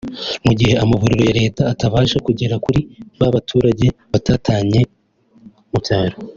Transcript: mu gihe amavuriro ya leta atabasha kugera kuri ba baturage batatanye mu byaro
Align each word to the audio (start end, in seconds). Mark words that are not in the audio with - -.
mu 0.45 0.51
gihe 0.59 0.73
amavuriro 0.83 1.21
ya 1.27 1.35
leta 1.41 1.61
atabasha 1.73 2.17
kugera 2.27 2.55
kuri 2.65 2.79
ba 3.19 3.27
baturage 3.35 3.87
batatanye 4.11 4.81
mu 5.71 5.77
byaro 5.83 6.15